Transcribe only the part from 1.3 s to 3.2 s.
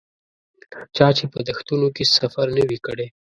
په دښتونو کې سفر نه وي کړی.